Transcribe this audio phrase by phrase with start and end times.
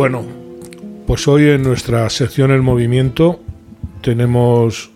[0.00, 0.24] Bueno,
[1.06, 3.38] pues hoy en nuestra sección El Movimiento
[4.00, 4.90] tenemos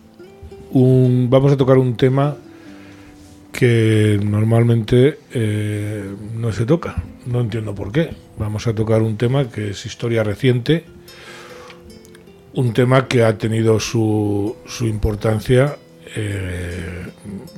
[0.71, 1.27] un.
[1.29, 2.35] Vamos a tocar un tema
[3.51, 6.03] que normalmente eh,
[6.33, 7.03] no se toca.
[7.27, 8.15] No entiendo por qué.
[8.39, 10.85] Vamos a tocar un tema que es historia reciente,
[12.55, 15.77] un tema que ha tenido su, su importancia
[16.15, 17.05] eh,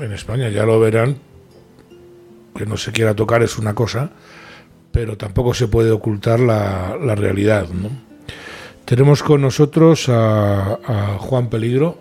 [0.02, 0.50] en España.
[0.50, 1.16] Ya lo verán,
[2.54, 4.12] que no se quiera tocar es una cosa,
[4.98, 7.70] pero tampoco se puede ocultar la, la realidad.
[7.70, 7.88] ¿no?
[8.84, 12.00] Tenemos con nosotros a, Juan Peligro.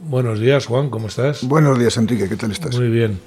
[0.00, 1.44] Buenos días, Juan, ¿cómo estás?
[1.44, 2.76] Buenos días, Enrique, ¿qué tal estás?
[2.76, 3.18] Muy bien.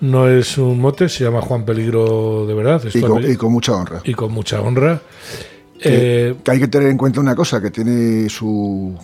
[0.00, 2.82] No es un mote, se llama Juan Peligro de verdad.
[2.92, 4.00] Y con, y con, mucha honra.
[4.02, 5.00] Y con mucha honra.
[5.80, 8.98] Que, eh, que hay que tener en cuenta una cosa, que tiene su,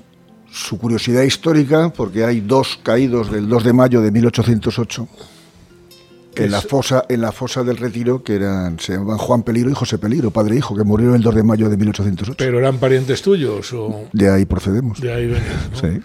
[0.51, 5.09] su curiosidad histórica, porque hay dos caídos del 2 de mayo de 1808
[6.37, 9.75] en la fosa en la fosa del Retiro que eran se llamaban Juan Peligro y
[9.75, 12.35] José Peligro, padre e hijo, que murieron el 2 de mayo de 1808.
[12.39, 15.01] Pero eran parientes tuyos o de ahí procedemos.
[15.01, 15.79] De ahí venimos, ¿no?
[15.81, 16.01] Sí.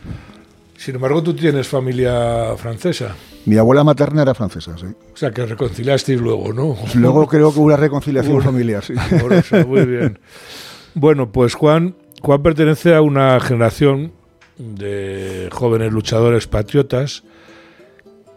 [0.78, 3.16] Sin embargo, tú tienes familia francesa.
[3.46, 4.88] Mi abuela materna era francesa, sí.
[5.14, 6.76] O sea, que reconciliasteis luego, ¿no?
[6.96, 8.94] Luego creo que hubo una reconciliación familiar, sí.
[9.68, 10.20] Muy bien.
[10.94, 14.12] Bueno, pues Juan, Juan pertenece a una generación
[14.58, 17.24] de jóvenes luchadores patriotas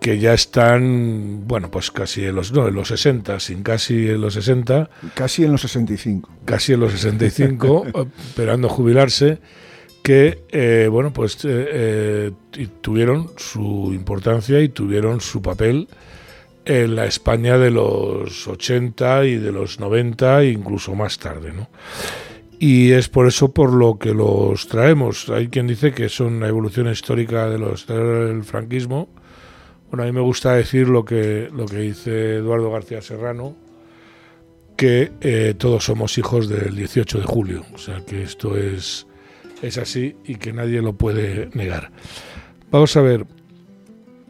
[0.07, 4.21] que ya están, bueno, pues casi en los, no, en los 60, sin casi en
[4.21, 4.89] los 60.
[5.15, 6.31] Casi en los 65.
[6.45, 7.87] Casi en los 65,
[8.29, 9.41] esperando jubilarse,
[10.05, 15.89] que, eh, bueno, pues eh, eh, tuvieron su importancia y tuvieron su papel
[16.65, 21.69] en la España de los 80 y de los 90, incluso más tarde, ¿no?
[22.61, 25.31] Y es por eso por lo que los traemos.
[25.31, 29.09] Hay quien dice que son la evolución histórica de los, del franquismo,
[29.91, 33.57] bueno, a mí me gusta decir lo que, lo que dice Eduardo García Serrano,
[34.77, 39.07] que eh, todos somos hijos del 18 de julio, o sea que esto es,
[39.63, 41.91] es así y que nadie lo puede negar.
[42.71, 43.27] Vamos a ver,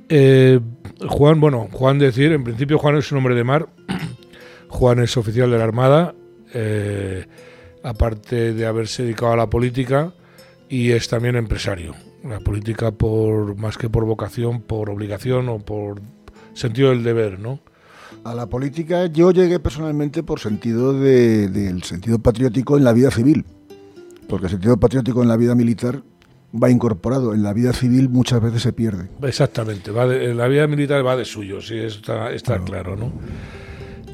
[0.08, 0.60] eh,
[1.08, 3.68] Juan, bueno, Juan decir, en principio Juan es un hombre de mar,
[4.68, 6.14] Juan es oficial de la Armada,
[6.52, 7.26] eh,
[7.82, 10.12] aparte de haberse dedicado a la política,
[10.68, 11.94] y es también empresario
[12.30, 16.00] la política por más que por vocación, por obligación o por
[16.54, 17.60] sentido del deber, ¿no?
[18.24, 23.44] A la política yo llegué personalmente por sentido del sentido patriótico en la vida civil,
[24.28, 26.02] porque el sentido patriótico en la vida militar
[26.52, 29.08] va incorporado, en la vida civil muchas veces se pierde.
[29.22, 33.12] Exactamente, va en la vida militar va de suyo, sí, está, está claro, ¿no?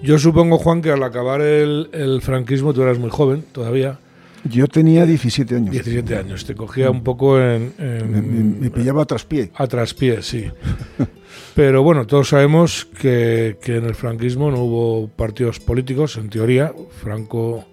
[0.02, 3.98] Yo supongo, Juan, que al acabar el, el franquismo, tú eras muy joven todavía,
[4.44, 5.72] yo tenía 17 años.
[5.72, 7.72] 17 años, te cogía un poco en...
[8.60, 9.50] me, pillaba a traspié.
[9.54, 10.46] A traspié, sí.
[11.54, 16.72] Pero bueno, todos sabemos que, que, en el franquismo no hubo partidos políticos, en teoría.
[17.02, 17.66] Franco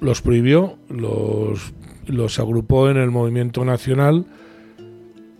[0.00, 1.72] los prohibió, los,
[2.06, 4.26] los agrupó en el movimiento nacional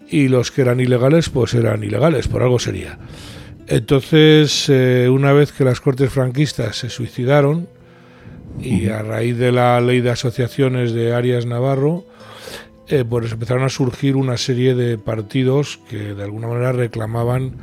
[0.09, 2.99] y los que eran ilegales, pues eran ilegales, por algo sería.
[3.67, 7.69] Entonces, eh, una vez que las cortes franquistas se suicidaron,
[8.61, 12.05] y a raíz de la ley de asociaciones de Arias Navarro,
[12.89, 17.57] eh, pues empezaron a surgir una serie de partidos que de alguna manera reclamaban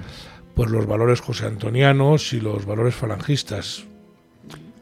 [0.53, 3.85] pues los valores josé antonianos y los valores falangistas.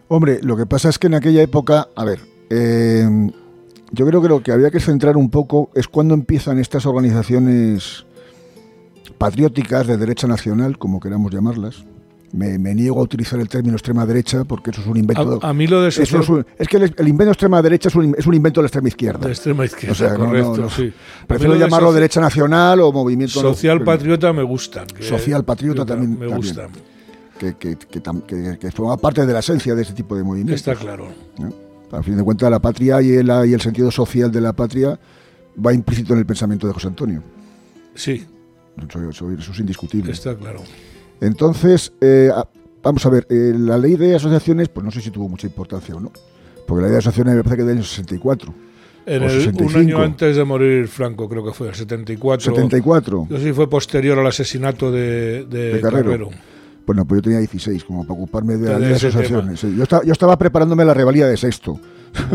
[0.07, 3.07] Hombre, lo que pasa es que en aquella época, a ver, eh,
[3.91, 8.05] yo creo que lo que había que centrar un poco es cuando empiezan estas organizaciones
[9.17, 11.85] patrióticas de derecha nacional, como queramos llamarlas,
[12.34, 15.40] me, niego a utilizar el término extrema derecha porque eso es un invento.
[15.42, 18.34] A, mí lo de eso, es, que el, invento extrema derecha es un, es un,
[18.34, 19.25] invento de la extrema izquierda.
[19.25, 20.94] De extrema izquierda, correcto, sí.
[21.28, 23.40] Prefiero llamarlo derecha nacional o movimiento.
[23.41, 24.86] Social patriota me gusta.
[25.00, 26.18] social patriota también.
[26.18, 26.68] Me gusta.
[27.38, 30.56] Que, que, que, forma parte de la esencia de ese tipo de movimientos.
[30.56, 31.08] Está claro.
[31.91, 34.97] A fin de cuentas, la patria y el, y el sentido social de la patria
[35.64, 37.24] va implícito en el pensamiento de José Antonio.
[37.96, 38.26] Sí.
[38.88, 40.11] Eso, eso es indiscutible.
[40.11, 40.61] Está claro.
[41.22, 42.32] Entonces, eh,
[42.82, 45.96] vamos a ver, eh, la ley de asociaciones, pues no sé si tuvo mucha importancia
[45.96, 46.12] o no,
[46.68, 48.53] porque la ley de asociaciones me parece que es del año 64.
[49.06, 52.53] En el, un año antes de morir Franco, creo que fue, el 74.
[52.53, 53.28] 74.
[53.29, 56.29] No sé si fue posterior al asesinato de, de, Carrero.
[56.85, 59.61] Bueno, pues yo tenía 16, como para ocuparme de, la ley de asociaciones.
[59.61, 61.79] Yo, estaba, yo estaba preparándome la revalía de sexto.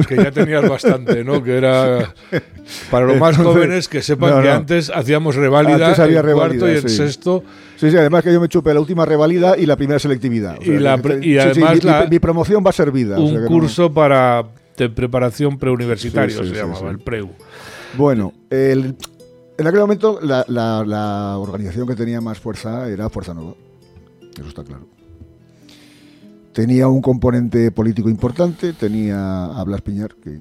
[0.09, 1.43] que ya tenías bastante, ¿no?
[1.43, 2.15] Que era
[2.91, 6.89] para los más jóvenes que sepan que antes hacíamos revalida antes había cuarto y el
[6.89, 7.43] sexto.
[7.77, 10.59] Sí, sí, además que yo me chupé la última revalida y la primera selectividad.
[10.61, 13.19] y, además mi, promoción va servida.
[13.19, 14.45] Un curso para
[14.77, 17.31] de preparación preuniversitario se llamaba, el PREU.
[17.97, 18.97] Bueno, en
[19.59, 23.55] aquel momento la, la organización que tenía más fuerza era Fuerza Nueva.
[24.37, 24.87] Eso está claro.
[26.53, 30.41] tenía un componente político importante, tenía a Blas Piñar, que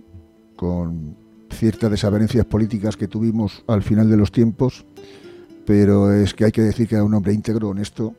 [0.56, 1.18] con
[1.52, 4.86] ciertas desavenencias políticas que tuvimos al final de los tiempos,
[5.66, 8.14] pero es que hay que decir que era un hombre íntegro, honesto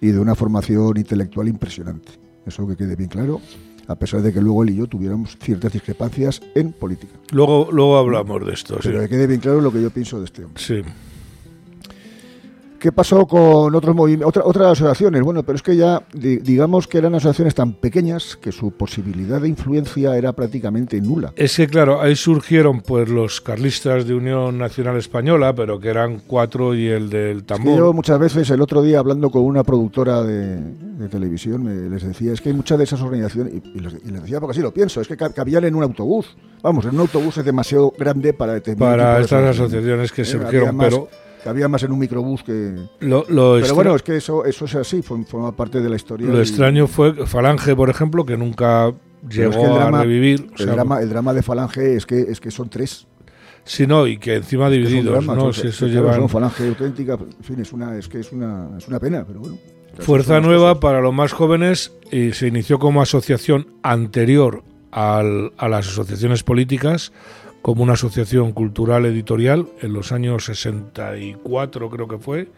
[0.00, 2.10] y de una formación intelectual impresionante.
[2.44, 3.40] Eso que quede bien claro,
[3.86, 7.14] a pesar de que luego él y yo tuviéramos ciertas discrepancias en política.
[7.30, 8.78] Luego, luego hablamos de esto.
[8.82, 10.60] Pero que quede bien claro lo que yo pienso de este hombre.
[10.60, 10.82] Sí.
[12.82, 15.22] ¿Qué pasó con otros movimientos, otras asociaciones?
[15.22, 19.46] Bueno, pero es que ya digamos que eran asociaciones tan pequeñas que su posibilidad de
[19.46, 21.32] influencia era prácticamente nula.
[21.36, 26.22] Es que claro, ahí surgieron pues los carlistas de Unión Nacional Española, pero que eran
[26.26, 27.78] cuatro y el del tambor.
[27.78, 30.58] yo muchas veces el otro día hablando con una productora de,
[31.08, 34.54] televisión me, les decía es que hay muchas de esas organizaciones y, les, decía porque
[34.54, 36.36] así lo pienso, es que cabían en un autobús.
[36.60, 41.08] Vamos, en un autobús es demasiado grande para para estas asociaciones que eh, surgieron, pero
[41.42, 42.74] que había más en un microbús que...
[43.00, 46.28] Lo, Pero bueno, es que eso, eso es así, forma parte de la historia.
[46.28, 48.92] Lo extraño fue Falange, por ejemplo, que nunca
[49.28, 50.50] llegó a revivir.
[50.58, 53.06] El, drama, el drama de Falange es que, es que son tres.
[53.64, 55.52] Sí, no, y que encima divididos, ¿no?
[55.52, 56.14] si eso lleva...
[56.14, 59.40] Son Falange auténtica, en fin, es una, es que es una, es una pena, pero
[59.40, 59.58] bueno.
[59.98, 65.88] Fuerza Nueva para los más jóvenes y se inició como asociación anterior al, a las
[65.88, 67.12] asociaciones políticas
[67.62, 72.48] como una asociación cultural editorial en los años 64 creo que fue,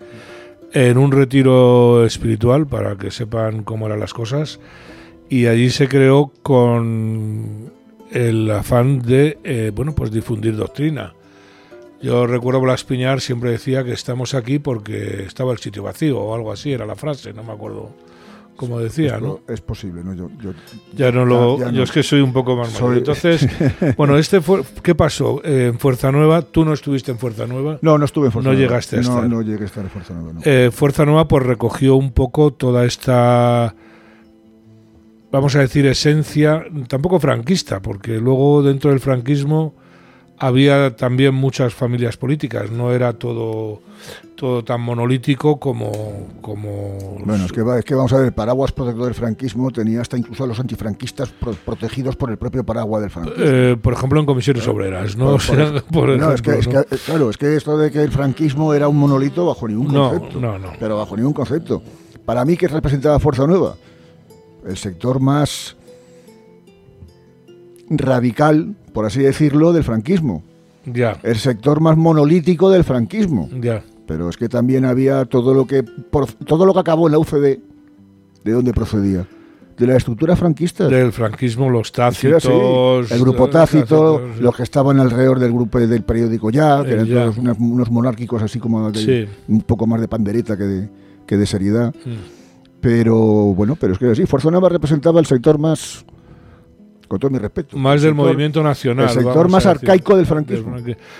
[0.73, 4.59] en un retiro espiritual para que sepan cómo eran las cosas
[5.29, 7.71] y allí se creó con
[8.11, 11.15] el afán de eh, bueno pues difundir doctrina.
[12.03, 16.35] Yo recuerdo Blas Piñar siempre decía que estamos aquí porque estaba el sitio vacío o
[16.35, 17.91] algo así, era la frase, no me acuerdo
[18.57, 19.41] como decía, ¿no?
[19.49, 20.15] Es posible, ¿no?
[20.15, 20.29] Yo,
[20.95, 21.71] ya no lo.
[21.71, 22.99] yo es que soy un poco más soy...
[22.99, 23.49] Entonces,
[23.97, 26.43] bueno, este fue, ¿qué pasó en Fuerza Nueva?
[26.43, 27.79] ¿Tú no estuviste en Fuerza Nueva?
[27.83, 28.69] No, no estuve en Fuerza no Nueva.
[28.69, 29.23] Llegaste a estar.
[29.23, 30.33] No, no llegué a estar en Fuerza Nueva.
[30.35, 30.41] No.
[30.45, 33.75] Eh, Fuerza Nueva, pues recogió un poco toda esta.
[35.33, 39.75] Vamos a decir, esencia, tampoco franquista, porque luego dentro del franquismo
[40.39, 43.81] había también muchas familias políticas, no era todo,
[44.35, 45.93] todo tan monolítico como...
[46.41, 50.01] como bueno, es que, es que vamos a ver, el paraguas protector del franquismo tenía
[50.01, 51.33] hasta incluso a los antifranquistas
[51.65, 53.45] protegidos por el propio paraguas del franquismo.
[53.45, 55.37] Eh, por ejemplo, en comisiones obreras, ¿no?
[55.91, 56.59] no, es que,
[57.07, 60.41] claro, es que esto de que el franquismo era un monolito bajo ningún concepto.
[60.41, 61.83] No, no, Pero bajo ningún concepto.
[62.25, 63.77] Para mí, que representaba Fuerza Nueva?
[64.67, 65.77] El sector más
[67.91, 70.43] radical, por así decirlo, del franquismo.
[70.87, 71.19] Ya.
[71.23, 73.49] El sector más monolítico del franquismo.
[73.61, 73.83] Ya.
[74.07, 77.19] Pero es que también había todo lo que por, todo lo que acabó en la
[77.19, 77.59] UCD,
[78.45, 79.27] ¿de dónde procedía?
[79.79, 80.87] De la estructura franquista.
[80.87, 82.45] Del franquismo, los tácitos.
[83.11, 87.39] el grupo tácito, los que estaban alrededor del grupo del periódico Ya, que eran todos
[87.39, 88.87] unos, monárquicos así como
[89.49, 90.89] un poco más de pandereta que de,
[91.27, 91.93] que de seriedad.
[92.81, 93.17] Pero
[93.55, 96.05] bueno, pero es que así, Fuerza Nueva representaba el sector más
[97.09, 97.77] con todo mi respeto.
[97.77, 99.09] Más del movimiento nacional.
[99.09, 100.77] El sector más arcaico del franquismo.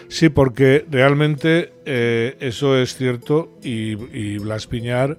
[0.09, 5.17] Sí, porque realmente eh, eso es cierto y, Blas Piñar,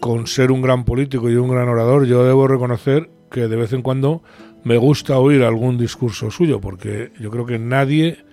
[0.00, 3.72] con ser un gran político y un gran orador, yo debo reconocer que de vez
[3.72, 4.22] en cuando
[4.64, 8.24] me gusta oír algún discurso suyo, porque yo creo que nadie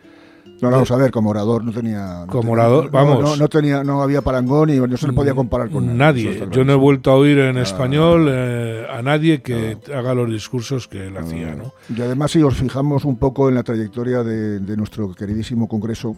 [0.62, 2.26] no, vamos a ver, como orador no tenía.
[2.28, 3.40] como orador, vamos.
[3.40, 6.48] No, tenía, no había parangón y no se le podía comparar con nadie.
[6.52, 10.88] Yo no he vuelto a oír en español eh, a nadie que haga los discursos
[10.88, 11.74] que él hacía, ¿no?
[11.96, 16.16] Y además, si os fijamos un poco en la trayectoria de, nuestro queridísimo Congreso,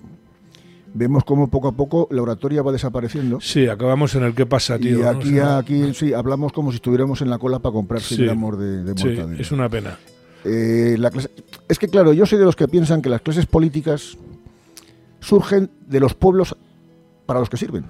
[0.93, 3.39] vemos cómo poco a poco la oratoria va desapareciendo.
[3.39, 4.99] Sí, acabamos en el qué pasa, tío.
[4.99, 8.57] Y aquí, aquí sí, hablamos como si estuviéramos en la cola para comprar sí, amor
[8.57, 9.97] de, de sí, es una pena.
[10.45, 11.09] Eh, la
[11.69, 14.17] es que, claro, yo soy de los que piensan que las clases políticas
[15.23, 16.55] surgen de los pueblos
[17.25, 17.85] para los que sirven.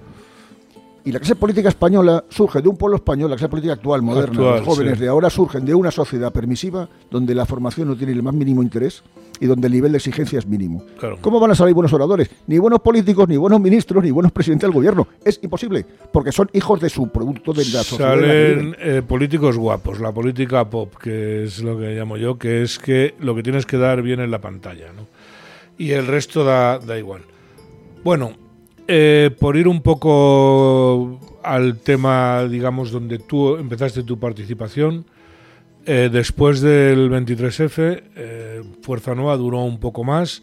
[1.06, 4.40] Y la clase política española surge de un pueblo español, la clase política actual, moderna,
[4.40, 8.22] los jóvenes de ahora surgen de una sociedad permisiva donde la formación no tiene el
[8.22, 9.02] más mínimo interés
[9.38, 10.82] y donde el nivel de exigencia es mínimo.
[11.20, 12.30] ¿Cómo van a salir buenos oradores?
[12.46, 15.06] Ni buenos políticos, ni buenos ministros, ni buenos presidentes del gobierno.
[15.22, 18.14] Es imposible, porque son hijos de su producto de la sociedad.
[18.14, 22.78] Salen eh, políticos guapos, la política pop, que es lo que llamo yo, que es
[22.78, 25.06] que lo que tienes que dar bien en la pantalla, ¿no?
[25.78, 27.22] Y el resto da, da igual.
[28.04, 28.36] Bueno,
[28.86, 35.06] eh, por ir un poco al tema, digamos, donde tú empezaste tu participación,
[35.86, 40.42] eh, después del 23F, eh, Fuerza Nueva duró un poco más.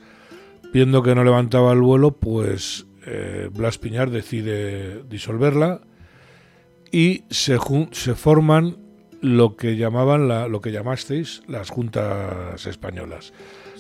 [0.74, 2.86] Viendo que no levantaba el vuelo, pues
[3.52, 5.82] Blas Piñar decide disolverla
[6.94, 7.58] y se,
[7.92, 8.78] se forman
[9.22, 13.34] lo que llamaban la, lo que llamasteis las juntas españolas.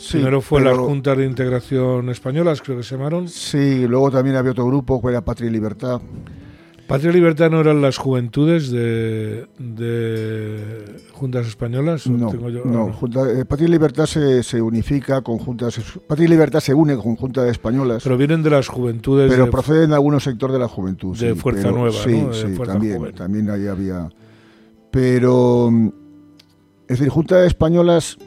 [0.09, 3.27] Primero fue la Junta de Integración Españolas, creo que se llamaron.
[3.27, 6.01] Sí, luego también había otro grupo que era Patria y Libertad.
[6.91, 12.05] ¿Patria y Libertad no eran las juventudes de, de juntas españolas?
[12.05, 12.33] No,
[12.65, 12.89] no,
[13.29, 15.79] eh, Patria y Libertad se, se, unifica con juntas.
[16.05, 18.03] Patria y Libertad se une con juntas españoles.
[18.03, 19.31] Pero vienen de las juventudes.
[19.31, 21.17] Pero proceden de algunos sectores de la juventud.
[21.17, 24.09] De Fuerza Nueva, sí, sí, también, también ahí había.
[24.91, 25.69] Pero,
[26.89, 28.17] es decir, juntas españolas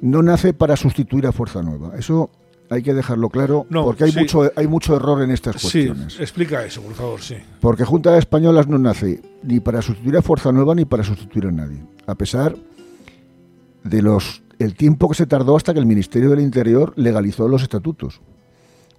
[0.00, 1.92] no nace para sustituir a Fuerza Nueva.
[1.96, 2.30] Eso
[2.70, 6.14] hay que dejarlo claro, porque hay, mucho, hay mucho error en estas cuestiones.
[6.14, 7.34] Sí, explica eso, por favor, sí.
[7.60, 11.46] Porque Junta de Españolas no nace ni para sustituir a Fuerza Nueva ni para sustituir
[11.46, 11.82] a nadie.
[12.06, 12.56] A pesar
[13.82, 17.62] de los el tiempo que se tardó hasta que el Ministerio del Interior legalizó los
[17.62, 18.20] estatutos.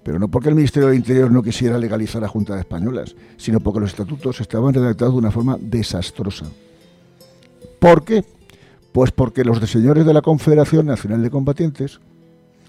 [0.04, 3.60] Pero no porque el Ministerio del Interior no quisiera legalizar a Junta de Españolas, sino
[3.60, 6.48] porque los estatutos estaban redactados de una forma desastrosa.
[7.80, 8.26] ¿Por qué?
[8.92, 12.00] Pues porque los señores de la Confederación Nacional de Combatientes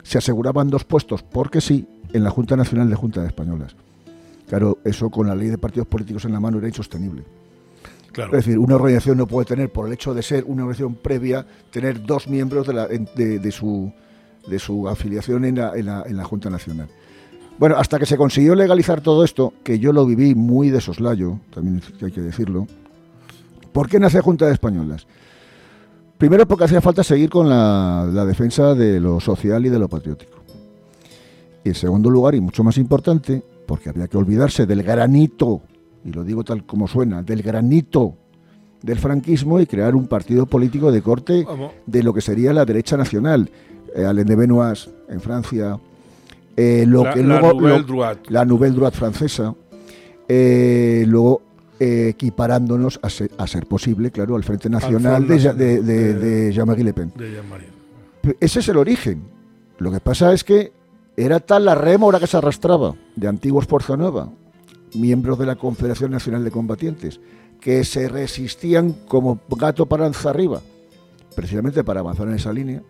[0.02, 3.74] se aseguraban dos puestos, porque sí, en la Junta Nacional de Juntas Españolas.
[4.48, 7.22] Claro, eso con la ley de partidos políticos en la mano era insostenible.
[8.14, 11.46] Es decir, una organización no puede tener, por el hecho de ser una organización previa,
[11.70, 13.90] tener dos miembros de, su,
[14.46, 16.88] de su afiliación en la, en, la, en la Junta Nacional.
[17.58, 21.38] Bueno, hasta que se consiguió legalizar todo esto, que yo lo viví muy de soslayo,
[21.54, 22.66] también hay que decirlo.
[23.72, 25.06] ¿Por qué nace Junta de Españolas?
[26.22, 30.38] Primero porque hacía falta seguir con la, defensa de lo social y de lo patriótico.
[31.64, 35.62] Y en segundo lugar, y mucho más importante, porque había que olvidarse del granito,
[36.04, 38.14] y lo digo tal como suena, del granito
[38.82, 41.44] del franquismo y crear un partido político de corte
[41.86, 43.50] de lo que sería la derecha nacional.
[43.92, 45.76] Eh, Alain de Benoist en Francia,
[46.56, 48.30] eh, lo la, que la luego, Nouvelle Droite.
[48.30, 49.56] la Nouvelle Droite francesa,
[50.28, 51.42] eh, luego
[51.82, 56.52] eh, equiparándonos a ser, a ser, posible, claro, al Frente Nacional de, de, de, de
[56.52, 57.12] Jean-Marie Le Pen.
[58.38, 59.24] Ese es el origen.
[59.78, 60.72] Lo que pasa es que
[61.16, 64.30] era tal la rémora que se arrastraba de antiguos Fuerza Nueva,
[64.94, 67.20] miembros de la Confederación Nacional de Combatientes,
[67.60, 70.60] que se resistían como gato para lanzar arriba,
[71.34, 72.80] precisamente para avanzar en esa línea.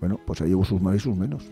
[0.00, 1.44] Bueno, pues ahí hubo sus más y sus menos.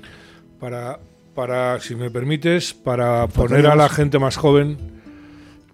[0.58, 0.98] Para,
[1.32, 4.94] para si me permites, para poner a la gente más joven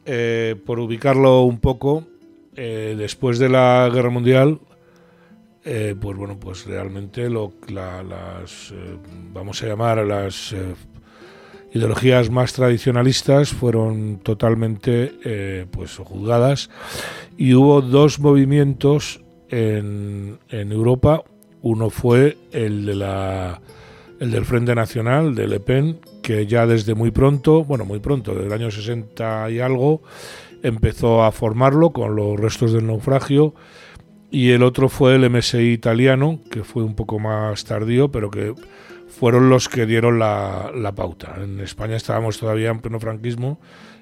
[0.05, 2.05] eh, por ubicarlo un poco,
[2.57, 4.61] eh, después de la Guerra Mundial,
[5.65, 8.73] eh, pues bueno, pues realmente lo, la, las,
[9.33, 10.55] vamos a llamar las
[11.73, 16.71] ideologías más tradicionalistas fueron totalmente pues juzgadas
[17.37, 21.23] y hubo dos movimientos en, en Europa.
[21.63, 23.61] Uno fue el de la
[24.21, 28.35] el del Frente Nacional de Le Pen, que ya desde muy pronto, bueno, muy pronto,
[28.35, 30.03] desde el año 60 y algo,
[30.63, 33.55] empezó a formarlo con los restos del naufragio.
[34.31, 38.55] Y el otro fue el MSI italiano, que fue un poco más tardío, pero que
[39.09, 41.37] fueron los que dieron la, pauta.
[41.43, 43.59] En España estábamos todavía en pleno franquismo.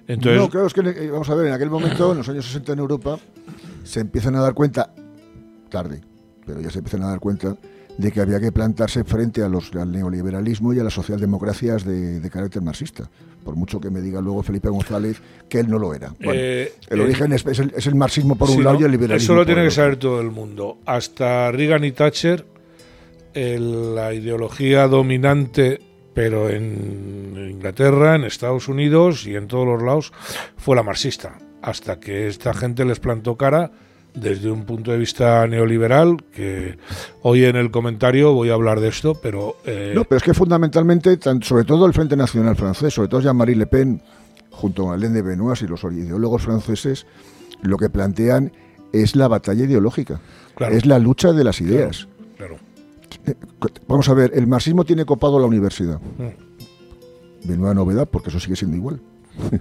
[0.06, 2.44] Entonces, no, claro, es que, eh, vamos a ver, en aquel momento, en los años
[2.46, 3.18] 60 en Europa,
[3.84, 4.92] se empiezan a dar cuenta,
[5.70, 6.02] tarde,
[6.44, 7.56] pero ya se empiezan a dar cuenta
[7.98, 12.20] de que había que plantarse frente a los, al neoliberalismo y a las socialdemocracias de,
[12.20, 13.10] de, carácter marxista.
[13.44, 16.14] Por mucho que me diga luego Felipe González que él no lo era.
[16.20, 18.82] Bueno, eh, el origen eh, es, es, el, es, el, marxismo por un lado no,
[18.82, 19.24] y el liberalismo.
[19.24, 20.78] Eso lo por tiene que saber todo el mundo.
[20.86, 22.46] Hasta Reagan y Thatcher,
[23.34, 25.80] el, la ideología dominante,
[26.14, 30.12] pero en Inglaterra, en Estados Unidos y en todos los lados,
[30.56, 31.38] fue la marxista.
[31.62, 33.72] Hasta que esta gente les plantó cara
[34.20, 36.78] desde un punto de vista neoliberal, que
[37.22, 39.56] hoy en el comentario voy a hablar de esto, pero...
[39.64, 39.92] Eh...
[39.94, 43.66] No, pero es que fundamentalmente, sobre todo el Frente Nacional francés, sobre todo Jean-Marie Le
[43.66, 44.02] Pen,
[44.50, 47.06] junto a Alain de Benoist y los ideólogos franceses,
[47.62, 48.52] lo que plantean
[48.92, 50.20] es la batalla ideológica,
[50.54, 50.74] claro.
[50.74, 52.08] es la lucha de las ideas.
[52.36, 52.56] Claro,
[53.24, 53.74] claro.
[53.86, 56.00] Vamos a ver, el marxismo tiene copado la universidad.
[56.00, 57.46] Mm.
[57.46, 59.00] De nueva novedad, porque eso sigue siendo igual.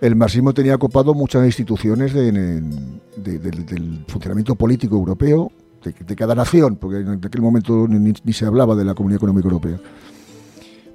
[0.00, 5.52] el marxismo tenía copado muchas instituciones de, de, de, del funcionamiento político europeo,
[5.84, 9.48] de, cada nación, porque en aquel momento ni, ni, se hablaba de la Comunidad Económica
[9.48, 9.78] Europea.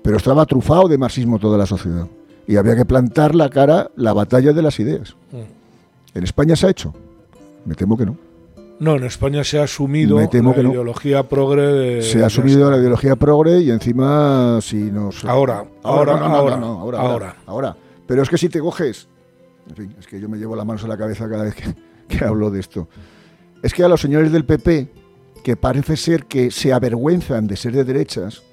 [0.01, 2.07] Pero estaba trufado de marxismo toda la sociedad.
[2.47, 5.15] Y había que plantar la cara, la batalla de las ideas.
[6.13, 6.93] ¿En España se ha hecho?
[7.65, 8.15] Me temo que no.
[8.79, 10.51] No, en España se ha asumido la no.
[10.51, 11.63] ideología progre.
[11.63, 15.25] De, se ha asumido la ideología progre y encima si nos...
[15.25, 17.35] Ahora, ahora, ahora, ahora, ahora, ahora.
[17.47, 17.75] ahora.
[18.07, 19.07] Pero es que si te coges,
[19.69, 21.75] en fin, es que yo me llevo las manos a la cabeza cada vez que,
[22.07, 22.87] que, hablo de esto.
[23.63, 24.91] Es que a los señores del PP,
[25.43, 28.43] que parece ser que se avergüenzan de ser de derechas,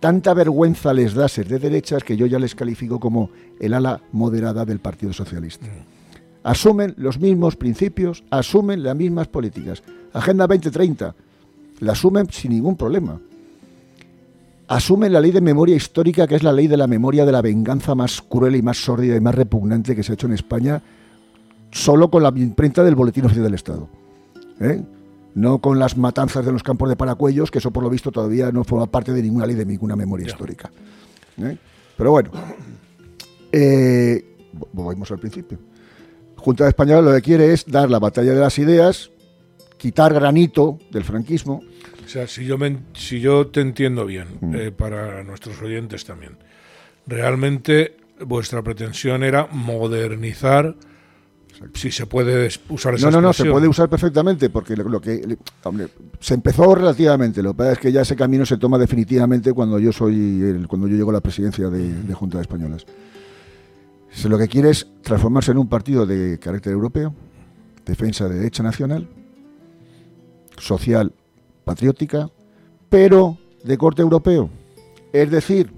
[0.00, 4.00] tanta vergüenza les da ser de derechas que yo ya les califico como el ala
[4.12, 5.66] moderada del Partido Socialista.
[6.42, 9.82] Asumen los mismos principios, asumen las mismas políticas.
[10.12, 11.14] Agenda 2030,
[11.80, 13.20] la asumen sin ningún problema.
[14.68, 17.42] Asumen la ley de memoria histórica, que es la ley de la memoria de la
[17.42, 20.82] venganza más cruel y más sórdida y más repugnante que se ha hecho en España,
[21.70, 23.88] solo con la imprenta del Boletín Oficial del Estado.
[24.60, 24.82] ¿eh?
[25.34, 28.52] No con las matanzas de los campos de Paracuellos, que eso por lo visto todavía
[28.52, 30.70] no forma parte de ninguna ley de ninguna memoria histórica.
[31.38, 31.56] ¿eh?
[31.96, 32.30] Pero bueno,
[33.50, 34.36] eh,
[34.72, 35.58] volvemos al principio.
[36.36, 39.10] Junta de Española lo que quiere es dar la batalla de las ideas,
[39.78, 41.62] quitar granito del franquismo.
[42.08, 42.56] O sea, si yo,
[42.94, 44.54] si yo te entiendo bien, mm.
[44.54, 46.38] eh, para nuestros oyentes también,
[47.06, 50.74] realmente vuestra pretensión era modernizar
[51.74, 55.36] si se puede usar esa No, no, no, se puede usar perfectamente, porque lo, que
[56.18, 59.78] se empezó relativamente, lo que pasa es que ya ese camino se toma definitivamente cuando
[59.78, 62.86] yo soy el, cuando yo llego a la presidencia de, de Junta de Españolas.
[64.24, 67.14] Lo que quiere es transformarse en un partido de carácter europeo,
[67.84, 69.06] defensa de derecha nacional,
[70.56, 71.12] social,
[71.68, 72.30] patriótica,
[72.88, 74.48] pero de corte europeo.
[75.12, 75.70] Es decir,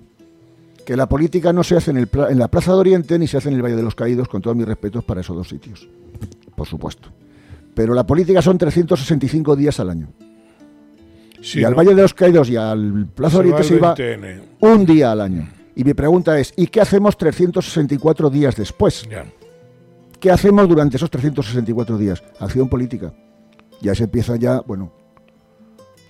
[0.86, 3.38] que la política no se hace en, el, en la Plaza de Oriente ni se
[3.38, 5.88] hace en el Valle de los Caídos, con todos mis respetos para esos dos sitios,
[6.54, 7.08] por supuesto.
[7.74, 10.08] Pero la política son 365 días al año.
[11.42, 13.94] y al Valle de los Caídos y al Plaza de Oriente se iba
[14.60, 15.48] un día al año.
[15.74, 19.08] Y mi pregunta es, ¿y qué hacemos 364 días después?
[20.20, 22.22] ¿Qué hacemos durante esos 364 días?
[22.38, 23.12] Acción política.
[23.80, 24.92] Ya se empieza ya, bueno,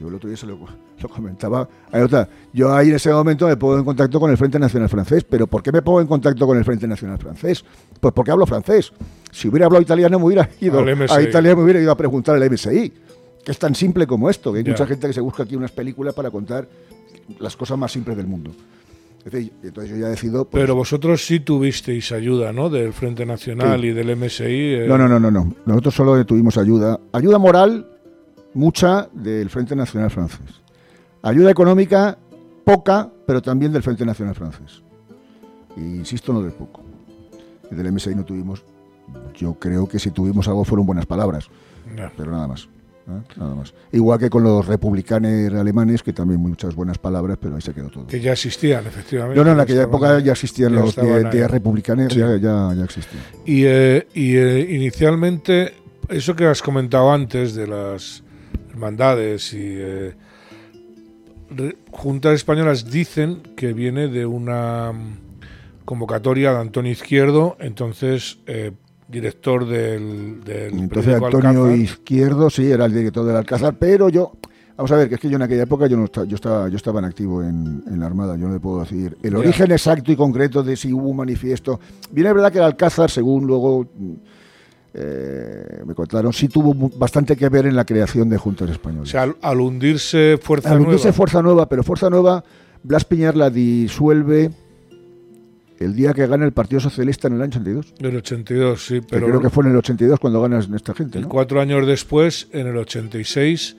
[0.00, 0.58] yo el otro día se lo,
[1.14, 1.68] comentaba.
[1.92, 5.24] otra, yo ahí en ese momento me pongo en contacto con el Frente Nacional Francés,
[5.28, 7.64] pero ¿por qué me pongo en contacto con el Frente Nacional Francés?
[8.00, 8.92] Pues porque hablo francés.
[9.30, 12.50] Si hubiera hablado italiano me hubiera ido a Italia me hubiera ido a preguntar al
[12.50, 12.92] MSI,
[13.44, 15.70] que es tan simple como esto, que hay mucha gente que se busca aquí unas
[15.70, 16.66] películas para contar
[17.38, 18.52] las cosas más simples del mundo
[19.24, 20.44] entonces yo ya decido.
[20.44, 22.70] Pues Pero vosotros sí tuvisteis ayuda, ¿no?
[22.70, 24.44] Del Frente Nacional y del MSI.
[24.44, 24.84] Eh.
[24.88, 25.54] No, no, no, no, no.
[25.66, 26.98] Nosotros solo tuvimos ayuda.
[27.12, 27.86] Ayuda moral,
[28.54, 30.60] mucha del Frente Nacional Francés.
[31.22, 32.18] Ayuda económica,
[32.64, 34.82] poca, pero también del Frente Nacional Francés.
[35.76, 36.82] Y, insisto, no de poco.
[37.70, 38.64] Del MSI no tuvimos.
[39.34, 41.48] Yo creo que si tuvimos algo fueron buenas palabras.
[42.16, 42.68] Pero nada más.
[43.10, 43.34] ¿eh?
[43.36, 43.74] nada más.
[43.92, 47.88] Igual que con los republicanos alemanes, que también muchas buenas palabras, pero ahí se quedó
[47.88, 48.06] todo.
[48.06, 49.38] Que ya existían, efectivamente.
[49.38, 53.22] No, no, en aquella época ya existían los días republicanos, ya, ya, existían.
[53.44, 55.74] Y, eh, y eh, inicialmente,
[56.08, 58.22] eso que has comentado antes de las
[58.70, 59.78] hermandades y
[61.90, 64.92] juntas españolas dicen que viene de una
[65.84, 68.38] convocatoria de Antonio Izquierdo, entonces
[69.10, 74.32] director del, del Entonces Antonio Izquierdo, sí, era el director del Alcázar, pero yo,
[74.76, 76.68] vamos a ver, que es que yo en aquella época yo no estaba, yo estaba,
[76.68, 80.12] yo estaba en activo en, la Armada, yo no le puedo decir el origen exacto
[80.12, 81.80] y concreto de si hubo un manifiesto.
[82.12, 83.88] Bien es verdad que el Alcázar, según luego
[84.92, 89.08] eh, me contaron, sí tuvo bastante que ver en la creación de Juntas Españolas.
[89.08, 90.82] O sea, al, hundirse Fuerza Nueva.
[90.82, 92.44] Al hundirse Fuerza Nueva, pero Fuerza Nueva,
[92.82, 94.50] Blas Piñar la disuelve
[95.78, 97.94] el día que gana el Partido Socialista en el año 82.
[98.00, 99.26] El 82, sí, pero...
[99.28, 101.28] creo que fue en el 82 cuando gana esta gente, ¿no?
[101.28, 103.76] Cuatro años después, en el 86,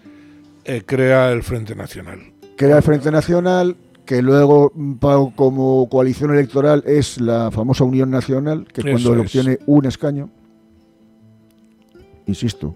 [0.65, 2.19] eh, crea el Frente Nacional.
[2.55, 4.95] Crea el Frente Nacional, que luego mm,
[5.35, 10.29] como coalición electoral es la famosa Unión Nacional, que es cuando obtiene un escaño.
[12.31, 12.75] Insisto,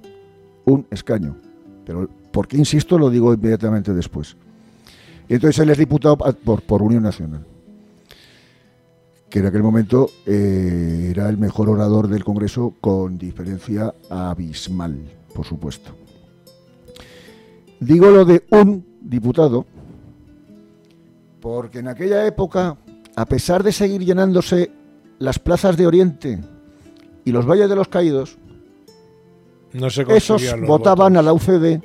[0.65, 1.38] un escaño.
[1.86, 3.00] Pero ¿por qué insisto?
[3.00, 4.36] Lo digo inmediatamente después.
[5.30, 7.46] Y entonces él es diputado por, por Unión Nacional
[9.36, 14.98] que en aquel momento eh, era el mejor orador del Congreso con diferencia abismal,
[15.34, 15.91] por supuesto.
[17.82, 19.65] Digo lo de un diputado
[21.41, 22.78] porque en aquella época,
[23.13, 24.72] a pesar de seguir llenándose
[25.20, 26.39] las plazas de Oriente
[27.26, 28.38] y los valles de los caídos,
[30.10, 31.82] esos votaban a la UCD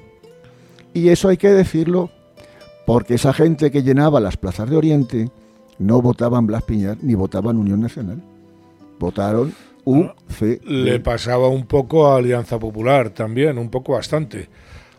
[0.95, 2.11] y eso hay que decirlo
[2.87, 5.31] porque esa gente que llenaba las plazas de Oriente
[5.79, 8.23] no votaban Blas Piñar ni votaban Unión Nacional.
[8.99, 10.63] Votaron UCD.
[10.65, 14.49] Le pasaba un poco a Alianza Popular también, un poco bastante.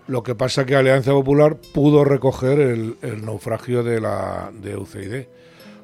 [0.08, 5.25] Lo que pasa que Alianza Popular pudo recoger el, naufragio de la de UCID.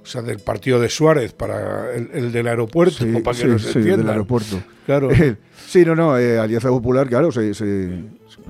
[0.07, 4.07] O sea, del partido de Suárez para el, del aeropuerto, para que sí, sí, del
[4.07, 4.63] aeropuerto.
[4.85, 5.09] Claro.
[5.67, 7.51] sí, no, no, eh, Alianza Popular, claro, se,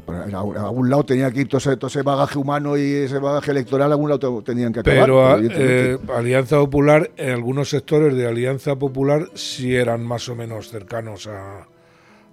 [0.08, 3.96] a algún lado tenía que ir todo ese, bagaje humano y ese bagaje electoral, a
[3.96, 5.39] algún lado tenían que acabar.
[5.39, 10.70] Pero, eh, Alianza Popular, en algunos sectores de Alianza Popular sí eran más o menos
[10.70, 11.65] cercanos a,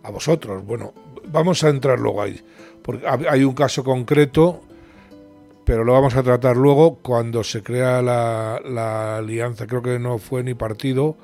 [0.03, 0.63] a vosotros.
[0.67, 0.93] Bueno,
[1.33, 2.39] vamos a entrar luego ahí,
[2.83, 4.63] porque hay un caso concreto
[5.64, 10.18] pero lo vamos a tratar luego cuando se crea la, la alianza, creo que no
[10.18, 11.16] fue ni partido,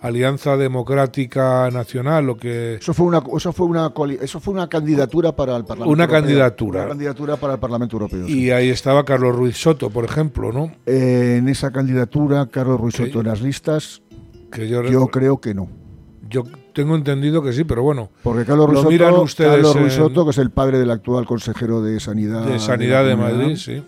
[0.00, 5.32] Alianza Democrática Nacional, lo que Eso fue una eso fue una eso fue una candidatura
[5.34, 6.20] para el Parlamento Una Europeo.
[6.22, 6.80] candidatura.
[6.80, 8.26] Una candidatura para el Parlamento Europeo.
[8.26, 8.44] sí.
[8.44, 10.72] y ahí estaba Carlos Ruiz Soto, por ejemplo, ¿no?
[10.86, 12.94] Eh, en esa candidatura Carlos Ruiz.
[12.94, 14.02] Soto en las listas,
[14.52, 15.68] Que yo, yo creo que no.
[16.30, 19.82] yo tengo entendido que sí, pero bueno, Porque Carlos Lo miran ustedes Carlos en-
[20.24, 23.82] que es el padre del actual consejero de Sanidad de Sanidad de Madrid, sí.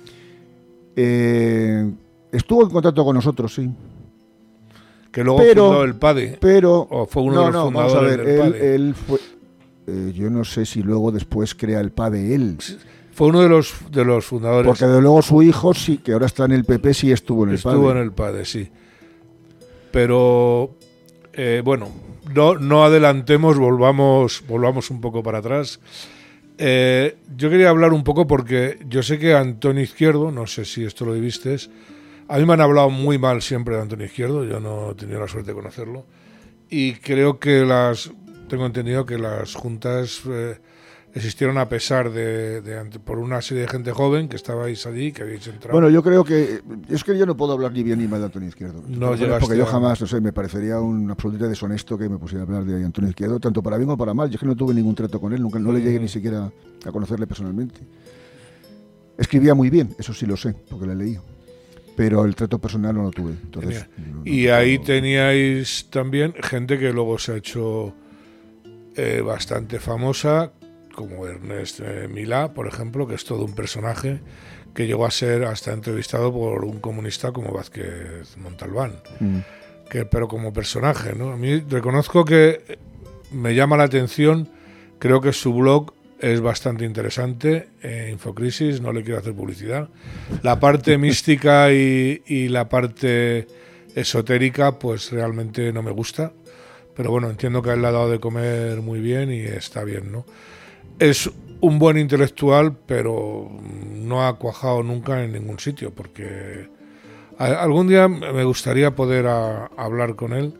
[0.96, 1.90] eh,
[2.32, 3.70] estuvo en contacto con nosotros, sí.
[5.12, 6.38] Que luego Pero- fundó el PADE.
[6.40, 8.74] Pero O fue uno no, de los no, vamos a fundadores ver, del él, PADE.
[8.74, 9.18] él fue
[9.86, 12.58] eh, yo no sé si luego después crea el PADE él.
[13.12, 14.66] Fue uno de los de los fundadores.
[14.68, 17.50] Porque de luego su hijo sí, que ahora está en el PP, sí estuvo en
[17.50, 17.90] el Estuvo PADE.
[17.90, 18.70] en el PADE, sí.
[19.90, 20.76] Pero
[21.32, 21.88] eh, bueno,
[22.34, 25.80] no, no adelantemos, volvamos, volvamos un poco para atrás.
[26.58, 30.84] Eh, yo quería hablar un poco porque yo sé que Antonio Izquierdo, no sé si
[30.84, 31.56] esto lo viviste,
[32.28, 35.20] a mí me han hablado muy mal siempre de Antonio Izquierdo, yo no he tenido
[35.20, 36.04] la suerte de conocerlo.
[36.68, 38.10] Y creo que las,
[38.48, 40.58] tengo entendido que las juntas eh,
[41.14, 45.22] existieron a pesar de, de por una serie de gente joven que estabais allí, que
[45.22, 45.72] habéis entrado.
[45.72, 46.60] Bueno, yo creo que.
[46.88, 48.82] Es que yo no puedo hablar ni bien ni mal de Antonio Izquierdo.
[48.88, 52.46] No Porque yo jamás, no sé, me parecería un absolutamente deshonesto que me pusiera a
[52.46, 54.28] hablar de Antonio Izquierdo, tanto para bien como para mal.
[54.30, 56.50] Yo es que no tuve ningún trato con él, nunca, no le llegué ni siquiera
[56.84, 57.80] a conocerle personalmente.
[59.18, 61.18] Escribía muy bien, eso sí lo sé, porque le leí.
[61.96, 63.32] Pero el trato personal no lo tuve.
[63.32, 67.92] Entonces, no- no Y ahí teníais también gente que luego se ha hecho
[68.96, 70.52] eh, bastante famosa,
[71.00, 74.20] como Ernest eh, Milá, por ejemplo, que es todo un personaje
[74.74, 79.38] que llegó a ser hasta entrevistado por un comunista como Vázquez Montalbán, Mm.
[79.90, 81.14] que, pero como personaje.
[81.14, 81.32] ¿no?
[81.32, 82.78] A mí reconozco que
[83.32, 84.48] me llama la atención,
[84.98, 89.88] creo que su blog es bastante interesante, eh, Infocrisis, no le quiero hacer publicidad.
[90.42, 93.46] La parte mística y, y la parte
[93.94, 96.32] esotérica, pues realmente no me gusta.
[96.96, 99.84] Pero bueno, entiendo que a él le ha dado de comer muy bien y está
[99.84, 100.26] bien, ¿no?
[101.00, 101.30] Es
[101.62, 103.50] un buen intelectual, pero
[103.94, 106.68] no ha cuajado nunca en ningún sitio, porque
[107.38, 110.52] algún día me gustaría poder hablar con él,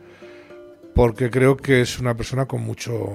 [0.95, 3.07] porque creo que es una persona con mucho,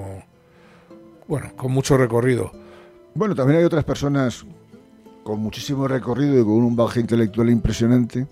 [1.26, 2.52] bueno, con mucho recorrido.
[3.16, 4.46] Bueno, también hay otras personas
[5.24, 8.24] con muchísimo recorrido y con un bagaje intelectual impresionante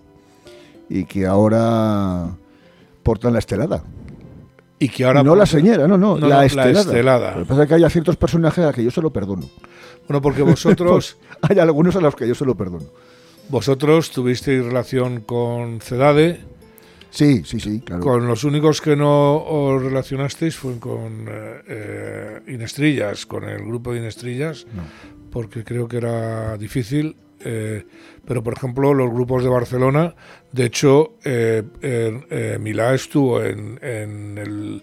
[0.88, 2.28] y que ahora
[3.02, 3.82] portan la estelada.
[4.78, 6.80] Y que ahora no la señora, no, no, No, la, no, la estelada.
[6.80, 7.30] estelada.
[7.36, 9.10] Lo que pasa es que hay a ciertos personajes a los que yo se lo
[9.12, 9.48] perdono.
[10.08, 12.86] Bueno, porque vosotros, Hay algunos a los que yo se lo perdono.
[13.48, 16.40] vosotros tuvisteis relación con Cedade,
[17.10, 18.02] Sí, sí, sí, claro.
[18.02, 23.92] con los únicos que no os relacionasteis fue con eh, eh, Inestrillas, con el grupo
[23.92, 24.82] de Inestrillas, No.
[25.30, 27.14] porque creo que era difícil.
[27.44, 27.86] Eh,
[28.26, 30.14] pero, por ejemplo, los grupos de Barcelona,
[30.52, 34.82] de hecho, eh, eh, eh, Milá estuvo en, en el-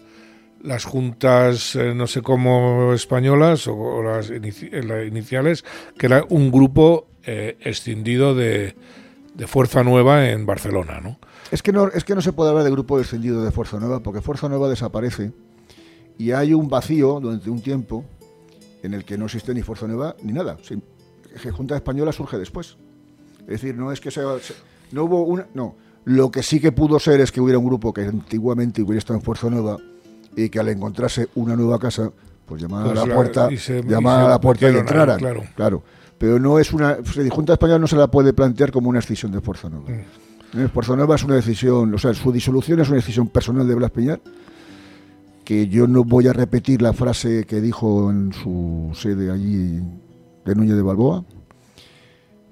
[0.63, 5.65] las juntas, no sé cómo, españolas o, las, las iniciales,
[5.97, 8.75] que era un grupo escindido de,
[9.33, 11.17] de Fuerza Nueva en Barcelona, ¿no?
[11.51, 14.01] Es que no, es que no se puede hablar de grupo descendido de Fuerza Nueva,
[14.03, 15.31] porque Fuerza Nueva desaparece
[16.19, 18.05] y hay un vacío durante un tiempo
[18.83, 20.57] en el que no existe ni Fuerza Nueva ni nada.
[21.51, 22.77] Junta Española surge después.
[23.41, 24.53] Es decir, no es que sea, se-
[24.91, 25.75] no hubo una, no.
[26.05, 29.19] Lo que sí que pudo ser es que hubiera un grupo que antiguamente hubiera estado
[29.19, 29.77] en Fuerza Nueva
[30.35, 32.11] y que al encontrarse una nueva casa,
[32.45, 35.19] pues llamara Pues a la puerta, y se- llamara a la puerta y entraran.
[35.19, 35.43] claro.
[35.55, 35.83] claro.
[36.17, 36.97] Pero no es una,
[37.31, 39.89] Junta Española no se la puede plantear como una escisión de Fuerza Nueva.
[39.89, 40.59] Mm.
[40.59, 43.73] Eh, Fuerza Nueva es una decisión, o sea, su disolución es una decisión personal de
[43.75, 44.21] Blas Peñar,
[45.43, 49.81] que yo no voy a repetir la frase que dijo en su sede allí
[50.45, 51.23] de Núñez de Balboa,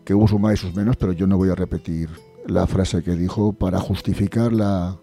[0.04, 2.10] que hubo sus más y sus menos, pero yo no voy a repetir
[2.48, 4.98] la frase que dijo para justificar la,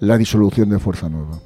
[0.00, 1.38] la disolución de Fuerza Nueva.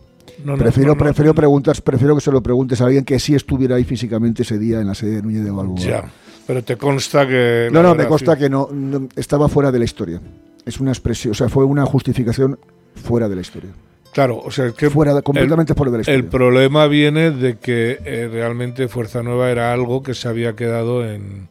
[0.44, 3.34] No, no, prefiero, no, prefiero preguntas, prefiero que se lo preguntes a alguien que sí
[3.34, 5.78] estuviera ahí físicamente ese día en la sede de Núñez de Balboa.
[5.80, 6.12] Ya,
[6.46, 7.68] pero te consta que...
[7.72, 8.68] No, no, me consta que no-
[9.16, 10.20] estaba fuera de la historia.
[10.64, 12.58] Es una expresión, o sea, fue una justificación
[12.94, 13.70] fuera de la historia.
[14.12, 16.18] Claro, o sea, que fuera de- completamente fuera de la historia.
[16.18, 21.04] el problema viene de que eh, realmente Fuerza Nueva era algo que se había quedado
[21.08, 21.48] en,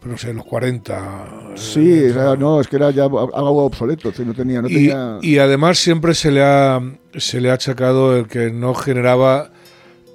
[0.00, 1.26] pues no sé, en los 40.
[1.54, 5.18] sí, eh, era- no, es que era ya algo obsoleto, no tenía, no y, tenía
[5.22, 6.80] y además siempre se le ha
[7.16, 9.50] se le ha achacado el que no generaba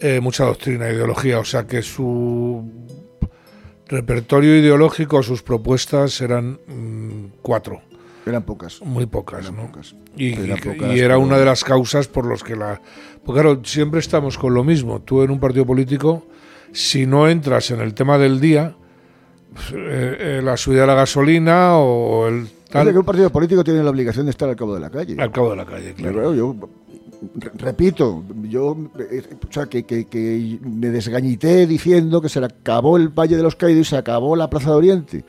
[0.02, 2.70] eh, mucha doctrina ideología, o sea que su
[3.88, 7.82] repertorio ideológico, sus propuestas eran mm, cuatro,
[8.26, 8.82] eran pocas.
[8.84, 9.68] muy pocas, Eran ¿no?
[9.68, 9.96] pocas.
[10.16, 12.82] Y, Eran y- pocas, y era pero- una de las causas por los que la...
[13.26, 15.02] Porque claro, siempre estamos con lo mismo.
[15.02, 16.26] Tú en un partido político,
[16.72, 18.76] si no entras en el tema del día,
[19.74, 22.90] eh, eh, la subida de la gasolina o el Tal.
[22.92, 25.16] que un partido político tiene la obligación de estar al cabo de la calle.
[25.20, 26.34] Al cabo de la calle, claro.
[26.34, 26.56] yo
[27.56, 28.78] repito, yo
[29.12, 33.56] eh, o sea, que, que, me desgañité diciendo que se acabó el Valle de los
[33.56, 35.26] Caídos y se acabó la Plaza de Oriente.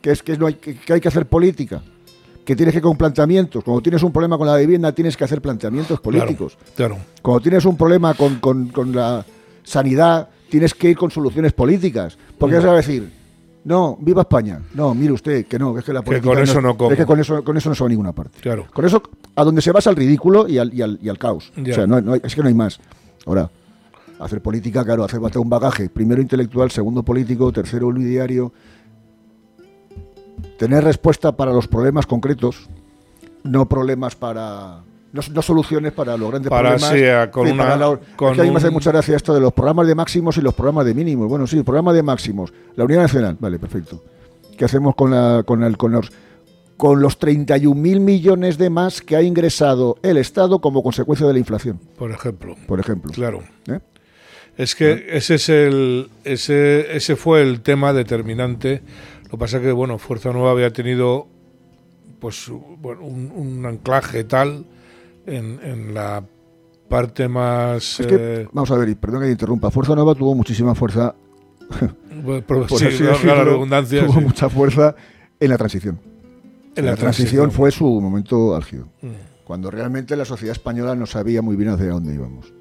[0.00, 1.82] Que es que, no hay, que, hay que hacer política.
[2.48, 3.62] Que tienes que con planteamientos.
[3.62, 6.56] Cuando tienes un problema con la vivienda, tienes que hacer planteamientos políticos.
[6.74, 6.96] Claro.
[7.20, 9.22] Cuando tienes un problema con, con, con la
[9.62, 12.16] sanidad, tienes que ir con soluciones políticas.
[12.38, 12.62] Porque no.
[12.62, 13.12] vas a decir,
[13.64, 14.62] no, viva España.
[14.72, 16.30] No, mire usted, que no, que es que la política.
[16.30, 18.12] Que con eso no, Es que con eso, con eso no se va a ninguna
[18.14, 18.38] parte.
[18.40, 18.64] Claro.
[18.72, 19.02] Con eso,
[19.34, 21.52] a donde se basa el ridículo y al, y al, y al caos.
[21.54, 22.80] O sea, no, no es que no hay más.
[23.26, 23.50] Ahora,
[24.20, 25.90] hacer política, claro, hacer un bagaje.
[25.90, 28.54] Primero intelectual, segundo político, tercero diario.
[30.58, 32.68] Tener respuesta para los problemas concretos,
[33.44, 37.28] no problemas para no, soluciones para los grandes para, problemas.
[37.28, 39.94] con una, es que a mí me hace mucha gracia esto de los programas de
[39.94, 41.28] máximos y los programas de mínimos.
[41.28, 42.52] Bueno, sí, el programa de máximos.
[42.76, 44.02] La Unidad Nacional, vale, perfecto.
[44.56, 46.10] ¿Qué hacemos con, la, con, el, con los
[46.76, 51.38] con los 31.000 millones de más que ha ingresado el Estado como consecuencia de la
[51.40, 51.80] inflación?
[51.98, 52.56] Por ejemplo.
[52.66, 53.10] Por ejemplo.
[53.12, 53.42] Claro.
[53.66, 53.80] ¿Eh?
[54.56, 58.82] Es que ese es el ese ese fue el tema determinante.
[59.28, 61.28] Lo que pasa es que bueno, Fuerza Nueva había tenido
[62.18, 64.64] pues bueno, un, un anclaje tal
[65.26, 66.24] en, la
[66.88, 68.00] parte más...
[68.00, 71.14] Eh, vamos a ver, y perdón que interrumpa, Fuerza Nueva tuvo muchísima fuerza...
[72.78, 74.06] sí, la redundancia.
[74.06, 74.94] Tuvo mucha fuerza
[75.38, 76.00] en la transición.
[76.74, 78.86] En la, transición, fue su momento álgido.
[79.02, 79.44] Mm.
[79.44, 82.52] Cuando realmente la sociedad española no sabía muy bien hacia dónde íbamos.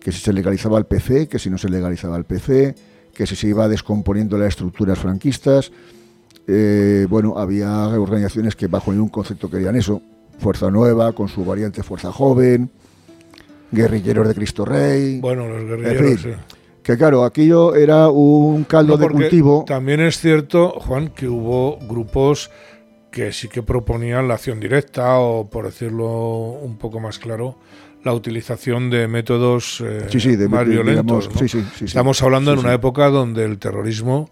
[0.00, 2.74] Que si se legalizaba el PC, que si no se legalizaba el PC,
[3.16, 5.72] que se iba descomponiendo las estructuras franquistas.
[6.46, 10.02] Eh, bueno, había organizaciones que bajo ningún concepto querían eso.
[10.38, 12.70] Fuerza Nueva, con su variante Fuerza Joven,
[13.72, 15.18] Guerrilleros de Cristo Rey.
[15.20, 16.28] Bueno, los guerrilleros, sí.
[16.82, 19.64] Que claro, aquello era un caldo de cultivo.
[19.66, 22.50] También es cierto, Juan, que hubo grupos
[23.10, 27.56] que sí que proponían la acción directa o, por decirlo un poco más claro,
[28.04, 31.28] la utilización de métodos eh, más violentos.
[31.80, 34.30] Estamos hablando en una época donde el terrorismo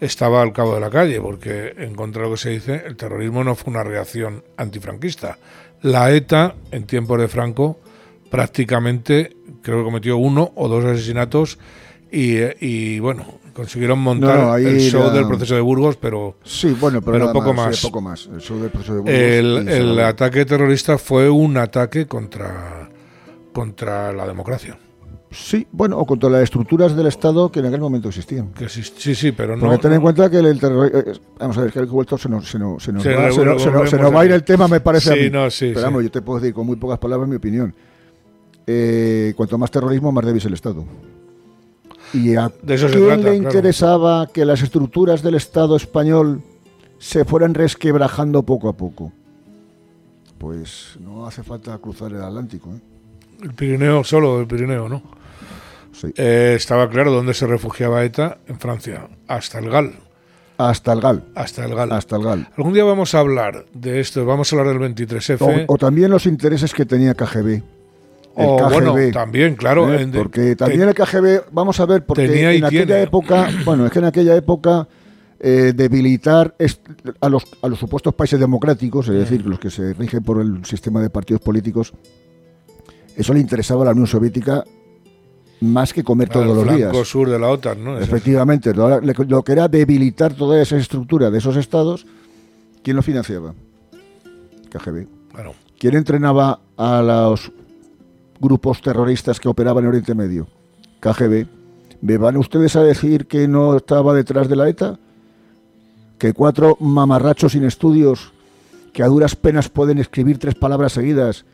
[0.00, 2.96] estaba al cabo de la calle, porque en contra de lo que se dice, el
[2.96, 5.38] terrorismo no fue una reacción antifranquista.
[5.82, 7.80] La ETA, en tiempos de Franco,
[8.30, 11.58] prácticamente creo que cometió uno o dos asesinatos
[12.10, 17.52] y, bueno, consiguieron montar el show del proceso de Burgos, pero, sí, bueno, pero, poco,
[17.52, 18.28] más, poco más.
[19.04, 22.88] El, ataque terrorista fue un ataque contra,
[23.58, 24.78] contra la democracia.
[25.32, 28.52] Sí, bueno, o contra las estructuras del Estado que en aquel momento existían.
[28.52, 29.62] Que sí, sí, sí, pero no.
[29.62, 30.88] Porque ten en cuenta que el, terror.
[30.94, 33.98] Eh, vamos a ver, que el vuelto se nos, se nos, se nos, va, se
[33.98, 35.28] nos, va a ir el tema, me parece sí, a mí.
[35.28, 37.74] No, sí, pero vamos, yo te puedo decir con muy pocas palabras mi opinión.
[38.64, 40.84] Eh, cuanto más terrorismo, más débil es el Estado.
[42.14, 46.42] ¿Y a de eso quién se trata, le interesaba que las estructuras del Estado español
[46.98, 49.12] se fueran resquebrajando poco a poco?
[50.38, 52.70] Pues no hace falta cruzar el Atlántico.
[52.72, 52.97] ¿eh?
[53.42, 55.02] El Pirineo solo, el Pirineo, ¿no?
[56.16, 59.92] Eh, estaba claro dónde se refugiaba ETA, en Francia, hasta el Gal.
[60.56, 61.24] Hasta el Gal.
[61.34, 61.92] Hasta el Gal.
[61.92, 62.48] Hasta el Gal.
[62.56, 65.64] Algún día vamos a hablar de esto, vamos a hablar del 23F.
[65.68, 67.62] O, también los intereses que tenía KGB.
[68.34, 69.92] o bueno, también, claro.
[69.92, 70.08] ¿eh?
[70.12, 74.04] porque también el KGB, vamos a ver, porque en aquella época, bueno, es que en
[74.04, 74.88] aquella época
[75.40, 76.56] eh, debilitar
[77.20, 80.64] a los, a los supuestos países democráticos, es decir, los que se rigen por el
[80.64, 81.92] sistema de partidos políticos,
[83.18, 84.64] eso le interesaba a la Unión Soviética
[85.60, 86.94] más que comer todos los días.
[86.94, 87.98] El sur de la OTAN, ¿no?
[87.98, 92.06] Efectivamente, lo, que era debilitar toda esa estructura de esos estados,
[92.84, 93.54] ¿quién lo financiaba?
[94.70, 95.08] KGB.
[95.80, 97.50] ¿Quién entrenaba a los
[98.40, 100.46] grupos terroristas que operaban en Oriente Medio?
[101.00, 101.48] KGB.
[102.00, 104.96] ¿Me van ustedes a decir que no estaba detrás de la ETA?
[106.18, 108.32] Que cuatro mamarrachos sin estudios,
[108.92, 111.44] que a duras penas pueden escribir tres palabras seguidas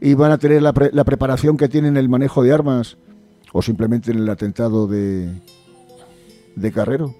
[0.00, 2.96] y van a tener la, la preparación que tienen el manejo de armas,
[3.52, 5.30] o simplemente en el atentado de,
[6.56, 7.14] de Carrero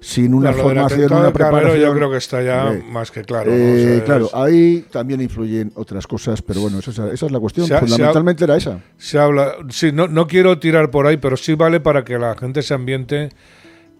[0.00, 1.78] sin una formación, una preparación.
[1.78, 3.50] yo creo que está ya más que claro.
[3.54, 7.68] Eh, claro, ahí también influyen otras cosas, pero bueno, esa, esa es la cuestión.
[7.68, 8.80] Fundamentalmente era esa.
[8.96, 12.34] Se habla, sí, no, no quiero tirar por ahí, pero sí vale para que la
[12.34, 13.28] gente se ambiente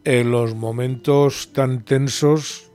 [0.05, 2.70] en los momentos tan tensos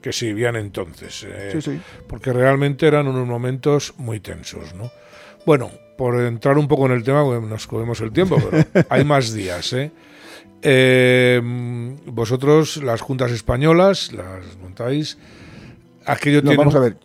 [0.00, 1.26] que se vivían entonces.
[1.28, 1.80] Eh, sí, sí.
[2.06, 4.90] Porque realmente eran unos momentos muy tensos, ¿no?
[5.44, 9.32] Bueno, por entrar un poco en el tema, nos comemos el tiempo, pero hay más
[9.32, 9.72] días.
[9.72, 9.90] ¿eh?
[10.62, 11.40] ¿eh?
[12.06, 15.18] vosotros, las juntas españolas, las montáis.
[16.04, 16.96] Aquello no, Vamos a ver.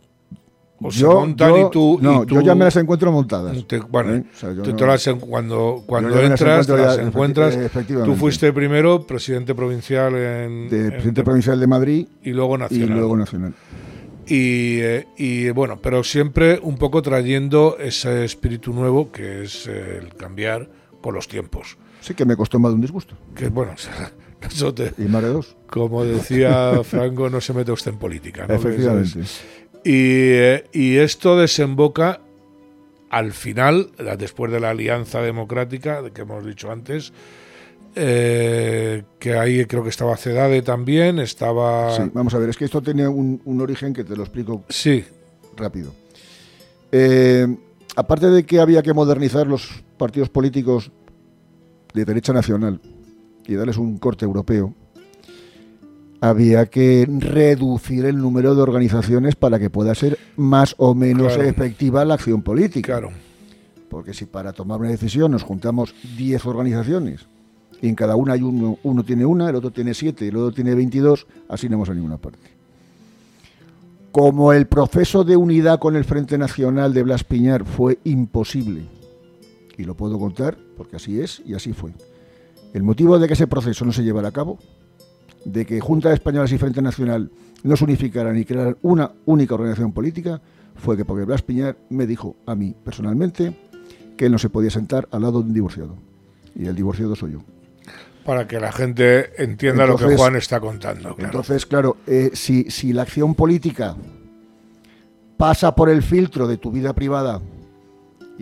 [0.84, 2.00] O se montan y tú.
[2.02, 3.56] No, y tú, yo ya me las encuentro montadas.
[3.67, 4.24] te- bueno, ¿eh?
[4.34, 7.58] O sea, yo tú no- te las en- cuando, cuando entras, te las encuentras.
[8.06, 12.60] Tú fuiste primero presidente provincial en, de en- presidente provincial de Madrid y luego y
[12.60, 12.98] nacional.
[12.98, 13.54] luego nacional.
[14.28, 20.00] Y, eh, y, bueno, pero siempre un poco trayendo ese espíritu nuevo que es eh,
[20.02, 20.70] el cambiar
[21.02, 21.78] con los tiempos.
[22.00, 23.15] Sí que me costó más de un disgusto.
[23.36, 23.74] Que bueno,
[24.41, 25.58] eso te- Y más de dos.
[25.67, 28.46] como decía Franco, no se mete usted en política.
[28.48, 28.54] ¿no?
[28.54, 29.20] Efectivamente.
[29.84, 32.22] Y, eh, y esto desemboca
[33.10, 37.12] al final, después de la alianza democrática de que hemos dicho antes,
[37.96, 41.94] eh, que ahí creo que estaba Cedade también, estaba...
[41.96, 44.63] Sí, vamos a ver, es que esto tiene un, un origen que te lo explico
[44.70, 45.04] Sí,
[45.58, 45.94] rápido.
[46.94, 47.48] Eh,
[47.98, 50.91] aparte de que había que modernizar los partidos políticos
[51.94, 52.80] de derecha nacional
[53.46, 54.74] y darles un corte europeo,
[56.21, 61.49] había que reducir el número de organizaciones para que pueda ser más o menos Claro.
[61.49, 62.99] efectiva la acción política.
[62.99, 63.10] claro.
[63.89, 67.25] Porque si para tomar una decisión nos juntamos 10 organizaciones
[67.81, 70.38] y en cada una hay uno, uno tiene una, el otro tiene 7 y el
[70.38, 72.39] otro tiene 22, así no vamos a ninguna parte.
[74.12, 78.84] Como el proceso de unidad con el Frente Nacional de Blas Piñar fue imposible,
[79.77, 81.91] y lo puedo contar porque así es y así fue,
[82.73, 84.60] el motivo de que ese proceso no se llevara a cabo,
[85.45, 87.32] de que Junta de Españolas y Frente Nacional
[87.63, 90.41] no se unificaran y crearan una única organización política,
[90.75, 93.56] fue que porque Blas Piñar me dijo a mí personalmente
[94.17, 95.95] que él no se podía sentar al lado de un divorciado.
[96.56, 97.39] Y el divorciado soy yo.
[98.25, 101.15] Para que la gente entienda lo que Juan está contando.
[101.15, 101.25] Claro.
[101.25, 103.95] Entonces, claro, eh, si, si la acción política
[105.38, 107.41] pasa por el filtro de tu vida privada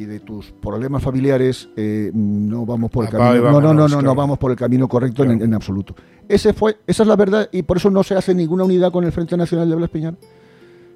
[0.02, 3.30] y de tus problemas familiares, eh, no vamos por el y camino.
[3.36, 5.46] No, no, no, vámonos, no, no vamos por el camino correcto en, Claro.
[5.46, 5.96] en absoluto.
[6.28, 9.04] Ese fue, esa es la verdad y por eso no se hace ninguna unidad con
[9.04, 10.16] el Frente Nacional de Blas Piñar.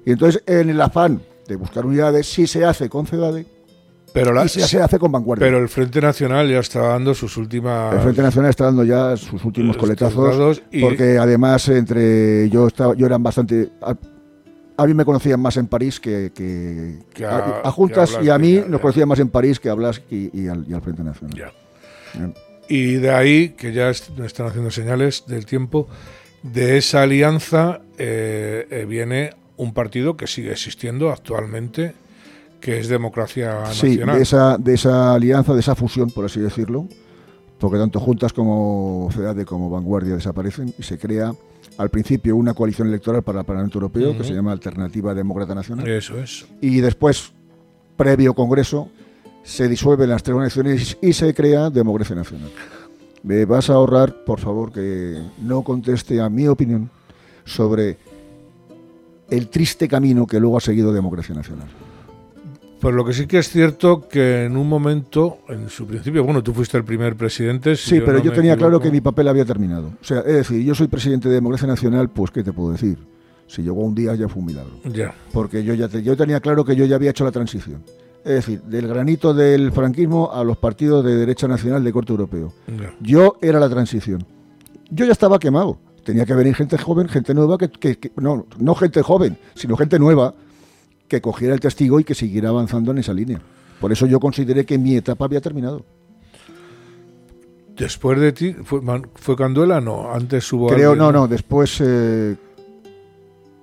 [0.06, 3.46] Y entonces, en el afán de buscar unidades, sí se hace con CEDADE
[4.12, 5.44] pero, la- y sí se hace con Vanguardia.
[5.44, 7.94] pero el Frente Nacional ya está dando sus últimas...
[7.94, 12.68] El Frente Nacional está dando ya sus últimos coletazos coletazos y- porque además entre yo
[12.68, 13.70] estaba yo eran bastante
[14.76, 18.28] a, mí me conocían más en París que, que- Que a, a- Juntas que y
[18.30, 18.82] a mí Piñar, nos ya.
[18.82, 21.36] conocían más en París que a Blas y, y al, y al Frente Nacional.
[21.36, 21.52] Ya.
[22.68, 25.86] Y de ahí, que ya est- están haciendo señales del tiempo,
[26.42, 31.94] de esa alianza eh, eh, viene un partido que sigue existiendo actualmente,
[32.60, 34.16] que es Democracia Sí, Nacional.
[34.16, 36.88] de esa, de esa alianza, de esa fusión, por así decirlo,
[37.58, 41.32] porque tanto Juntas como FEDADE como Vanguardia desaparecen y se crea
[41.78, 45.86] al principio una coalición electoral para el Parlamento Europeo que se llama Alternativa Demócrata Nacional.
[45.88, 46.46] Eso es.
[46.60, 47.32] y después,
[47.96, 48.90] previo Congreso,
[49.42, 52.50] se disuelven las tres organizaciones y se crea Democracia Nacional.
[53.22, 56.90] Me vas a ahorrar, por favor, que no conteste a mi opinión
[57.44, 57.98] sobre
[59.30, 61.68] el triste camino que luego ha seguido Democracia Nacional.
[62.80, 66.42] Pues lo que sí que es cierto que en un momento, en su principio, bueno,
[66.42, 67.76] tú fuiste el primer presidente.
[67.76, 69.86] si Sí, pero no yo tenía claro que mi papel había terminado.
[70.00, 72.98] O sea, es decir, yo soy presidente de Democracia Nacional, pues ¿qué te puedo decir?
[73.46, 74.72] Si llegó un día ya fue un milagro.
[74.84, 77.82] Ya, Porque yo ya te- yo tenía claro que yo ya había hecho la transición.
[78.24, 82.52] Es decir, del granito del franquismo a los partidos de derecha nacional de corte europeo.
[82.66, 82.94] ya.
[83.00, 84.24] Yo era la transición.
[84.90, 85.78] Yo ya estaba quemado.
[86.04, 89.74] Tenía que venir gente joven, gente nueva, que, que- que- no, no gente joven, sino
[89.76, 90.34] gente nueva
[91.08, 93.40] que cogiera el testigo y que siguiera avanzando en esa línea.
[93.80, 95.84] Por eso yo consideré que mi etapa había terminado.
[97.76, 98.80] Después de ti, ¿fue,
[99.16, 99.80] fue Canduela?
[99.80, 100.68] No, antes hubo.
[100.68, 102.36] Creo, alguien, no, no, después eh,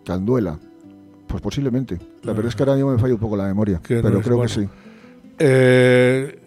[0.05, 0.59] Canduela.
[1.27, 1.97] Pues posiblemente.
[2.23, 4.37] La verdad es que ahora mismo me falla un poco la memoria, no pero creo
[4.37, 4.53] bueno.
[4.53, 4.69] que sí.
[5.39, 6.39] Eh,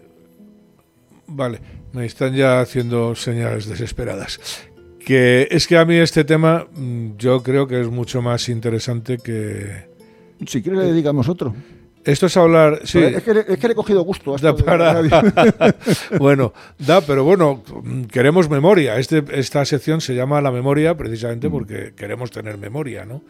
[1.27, 1.59] vale,
[1.91, 4.39] me están ya haciendo señales desesperadas.
[4.99, 9.17] Que es que a mí este tema mm, yo creo que es mucho más interesante
[9.17, 9.94] que...
[10.45, 11.53] Si quiere le dedicamos otro.
[12.03, 12.81] Esto es hablar...
[12.83, 14.65] Sí, Es, que, le- es que le he cogido gusto a esto da de la
[14.65, 14.93] para...
[14.93, 15.33] radio.
[16.19, 18.97] bueno, da, pero bueno, mm, queremos memoria.
[18.99, 23.23] Este, esta sección se llama La Memoria precisamente porque queremos tener memoria, ¿no?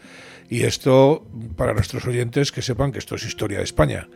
[0.50, 4.10] Y esto, para nuestros oyentes, que sepan que esto es historia de España.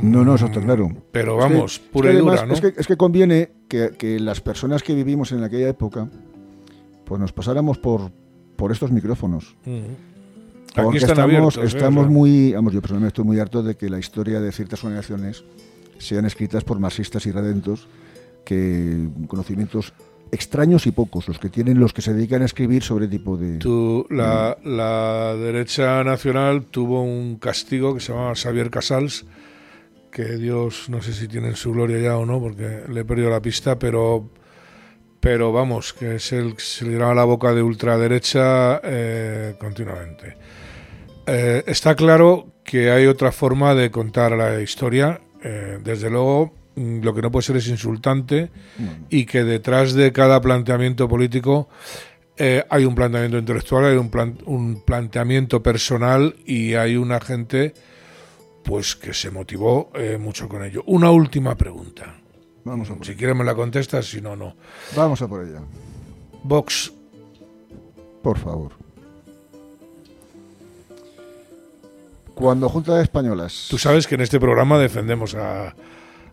[0.00, 0.88] No, no, eso está claro.
[1.10, 2.54] Pero Es que- vamos, es que pura y además- dura, ¿no?
[2.54, 6.08] Es que, es que conviene que, que las personas que vivimos en aquella época,
[7.04, 8.12] pues nos pasáramos por,
[8.54, 9.56] por estos micrófonos.
[9.64, 9.80] Mm.
[10.72, 11.56] Aquí Porque están estamos, abiertos.
[11.58, 11.76] ¿eh?
[11.76, 15.44] estamos muy, vamos, yo personalmente estoy muy harto de que la historia de ciertas organizaciones
[15.98, 17.88] sean escritas por marxistas y redentos,
[18.44, 19.92] que conocimientos
[20.32, 23.58] extraños y pocos, los que tienen los que se dedican a escribir sobre tipo de...
[23.58, 29.26] Tú, la, la derecha nacional tuvo un castigo que se llamaba Xavier Casals,
[30.12, 33.04] que Dios no sé si tiene en su gloria ya o no, porque le he
[33.04, 34.30] perdido la pista, pero,
[35.18, 40.36] pero vamos, que es el que se le llenaba la boca de ultraderecha eh, continuamente.
[41.32, 45.20] Eh, está claro que hay otra forma de contar la historia.
[45.42, 48.50] Eh, desde luego, mm, lo que no puede ser es insultante
[49.08, 51.68] y que detrás de cada planteamiento político
[52.36, 57.74] eh, hay un planteamiento intelectual, hay un, plan- un planteamiento personal y hay una gente
[58.64, 60.82] pues que se motivó mucho con ello.
[60.86, 62.16] Una última pregunta.
[62.64, 64.54] Vamos a por Si quieres me la contestas, si no, no.
[64.96, 65.60] Vamos a por ella.
[66.44, 66.92] Vox,
[68.22, 68.72] Por favor.
[72.40, 73.66] Cuando Junta de Españolas.
[73.70, 75.74] tú sabes que en este programa defendemos a,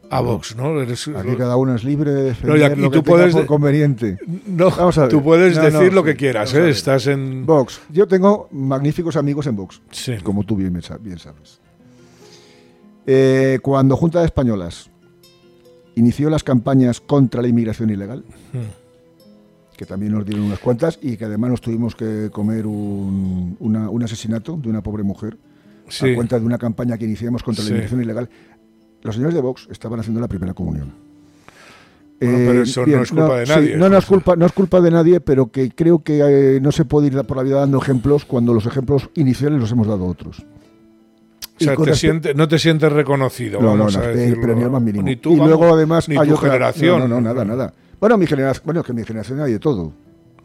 [0.10, 0.80] a Vox, ¿no?
[0.82, 3.34] Eres- Aquí cada uno es libre de defender No, y aquí lo que tú puedes
[3.36, 4.18] por conveniente.
[4.48, 5.10] no, Vamos a ver.
[5.10, 6.70] tú puedes No, decir no, lo que quieras, ¿eh?
[6.70, 7.46] Estás en...
[7.46, 7.82] Vox.
[7.90, 10.16] Yo tengo magníficos amigos en Vox, Sí.
[10.24, 11.60] como tú bien, sabes.
[13.06, 14.90] Eh, cuando Junta de Españolas
[15.96, 19.76] inició las campañas contra la inmigración ilegal, Mm.
[19.78, 23.90] que también nos dieron unas cuantas y que además nos tuvimos que comer un, una-
[23.90, 25.38] un asesinato de una pobre mujer
[25.90, 26.12] Sí.
[26.12, 28.30] a cuenta de una campaña que iniciamos contra la inmigración ilegal.
[29.04, 30.92] Los señores de Vox estaban haciendo la primera comunión.
[32.20, 34.46] Eh, Bueno, pero eso no es culpa de sí, nadie, no, no es culpa, no
[34.48, 37.44] es culpa de nadie, pero que creo que eh, no se puede ir por la
[37.44, 40.40] vida dando ejemplos cuando los ejemplos iniciales los hemos dado otros.
[41.60, 44.42] O sea, te siente- no te sientes reconocido, No, no, vamos no, a eh, decirlo.
[44.42, 45.04] pero ni el más mínimo.
[45.06, 47.00] Ni tú, y vamos, luego además ni hay tu otra- generación.
[47.02, 47.74] No, no, no, nada, nada.
[48.00, 49.94] Bueno, mi generación, bueno, que mi generación hay de todo.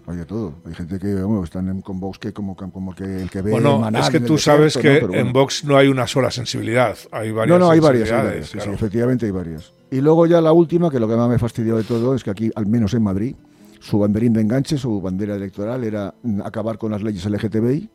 [0.07, 0.55] Hay de todo.
[0.67, 3.53] Hay gente que bueno, están en- con Vox que como, como que el que ve
[3.53, 4.95] Bueno, es que tú sabes que ¿no?
[4.95, 5.23] Pero bueno.
[5.23, 8.47] en Vox no hay una sola sensibilidad, hay varias No, no, hay varias, hay varias.
[8.47, 8.73] Sí, sí, claro.
[8.73, 9.73] efectivamente hay varias.
[9.91, 12.31] Y luego ya la última, que lo que más me fastidió de todo es que
[12.31, 13.37] aquí, al menos en Madrid,
[13.79, 17.89] su banderín de enganche, su bandera electoral era mm, acabar con las leyes LGTBI.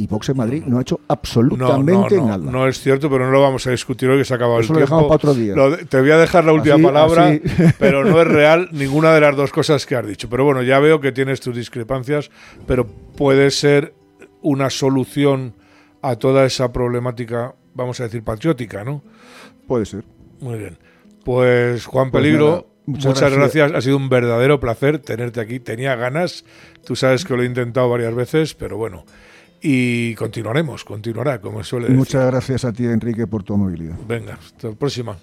[0.00, 2.50] Y Vox en Madrid no ha hecho No, absolutamente no, no, nada.
[2.50, 4.72] no es cierto, pero no lo vamos a discutir hoy que se ha acabado Eso
[4.72, 4.96] el lo tiempo.
[4.96, 5.54] dejamos para otro día.
[5.54, 7.42] Lo de- te voy a dejar la última Así- palabra, así.
[7.78, 10.28] pero no es real ninguna de las dos cosas que has dicho.
[10.30, 12.30] Pero bueno, ya veo que tienes tus discrepancias,
[12.66, 13.92] pero puede ser
[14.42, 15.54] una solución
[16.02, 19.02] a toda esa problemática, vamos a decir, patriótica, ¿no?
[19.66, 20.04] Puede ser.
[20.40, 20.78] Muy bien.
[21.24, 23.54] Pues Juan Pues Peligro, nada, muchas, muchas gracias.
[23.70, 23.72] gracias.
[23.78, 25.60] Ha sido un verdadero placer tenerte aquí.
[25.60, 26.46] Tenía ganas.
[26.86, 29.04] Tú sabes que lo he intentado varias veces, pero bueno.
[29.62, 31.98] Y continuaremos, continuará, como suele decir.
[31.98, 33.96] Muchas gracias a ti, Enrique, por tu amabilidad.
[34.08, 35.16] Venga, hasta la próxima.